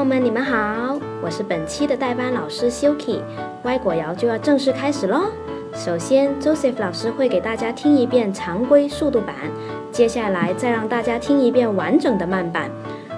[0.00, 3.20] 友们，你们好，我是本期的代班老师 Suki，
[3.64, 5.24] 歪果谣就要正式开始喽。
[5.74, 9.34] 首先，Joseph 老师会给大家听一遍常规速度版，
[9.92, 12.70] 接下来再让大家听一遍完整的慢版，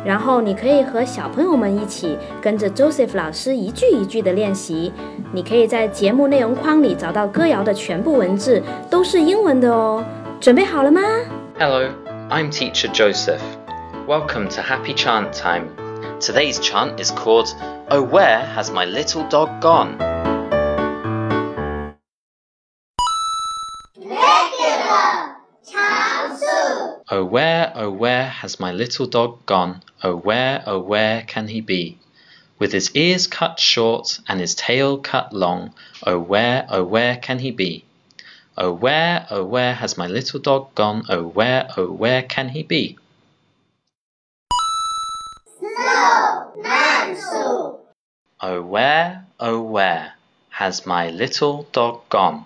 [0.05, 4.93] 然后你可以和小朋友们一起跟着 Joseph 老师一句一句的练习。
[5.33, 8.61] 你可以在节目内容框里找到歌谣的全部文字，
[8.91, 10.05] 都是英文的哦。
[10.41, 11.01] 准备好了吗
[11.61, 11.85] ？Hello,
[12.29, 13.39] I'm Teacher Joseph.
[14.09, 15.67] Welcome to Happy Chant Time.
[16.23, 17.53] Today's chant is called
[17.91, 19.97] Oh Where Has My Little Dog Gone?
[27.11, 29.83] Oh where, oh where has my little dog gone?
[30.05, 31.99] Oh where, oh where can he be?
[32.61, 35.75] With his ears cut short and his tail cut long,
[36.07, 37.85] oh where, oh where can he be?
[38.57, 41.03] Oh where, oh where has my little dog gone?
[41.09, 42.97] Oh where, oh where can he be?
[48.45, 50.15] Oh where, oh where
[50.51, 52.45] has my little dog gone?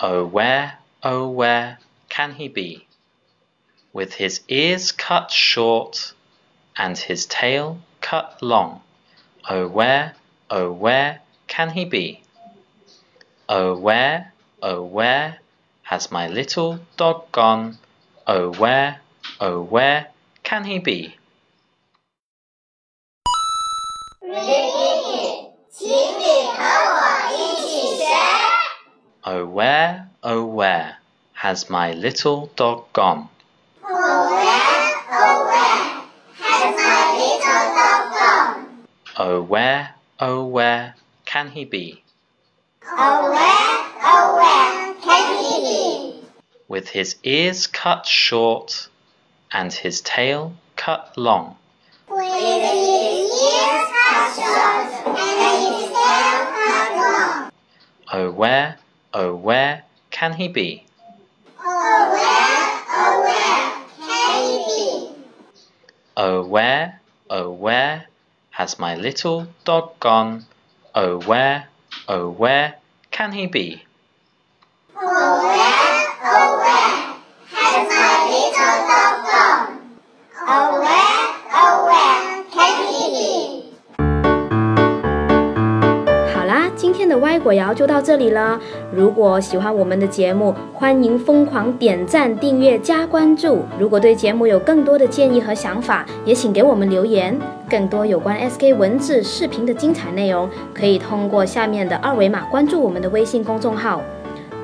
[0.00, 2.86] Oh where, oh where can he be?
[3.92, 6.12] With his ears cut short
[6.76, 8.82] and his tail cut long.
[9.50, 10.14] Oh where,
[10.50, 12.22] oh where can he be?
[13.48, 15.40] Oh where, oh where
[15.82, 17.78] has my little dog gone?
[18.26, 19.00] Oh where,
[19.40, 20.08] oh where
[20.44, 21.16] can he be?
[29.30, 30.96] Oh where, oh where
[31.34, 33.28] has my little dog gone?
[33.84, 38.86] Oh where, oh where has my little dog gone?
[39.18, 40.94] Oh where, oh where
[41.26, 42.02] can he be?
[42.84, 46.28] Oh where, oh where can he be?
[46.66, 48.88] With his ears cut short
[49.52, 51.56] and his tail cut long.
[52.08, 52.77] With
[58.10, 58.78] Oh where,
[59.14, 60.84] oh where can he be?
[61.60, 65.22] Oh where, oh where can he be?
[66.16, 68.06] Oh where, oh where
[68.50, 70.46] has my little dog gone?
[70.94, 71.68] Oh where,
[72.08, 72.74] oh where
[73.12, 73.84] can he be?
[74.96, 75.87] Oh where,
[87.08, 88.60] 的歪果谣就到这里了。
[88.92, 93.62] 如果喜欢我们的节目，欢迎疯狂点赞、订阅、加关注。
[93.78, 97.38] 如果对节目有更多的建议和想法，也请给我们留言。
[97.68, 104.02] 更多有关 SK 文字、视频的精彩内容，可以通过下面的二维码关注我们的微信公众号。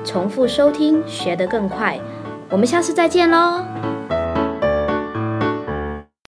[0.03, 1.99] 重复收听，学得更快。
[2.49, 3.94] 我们下次再见喽！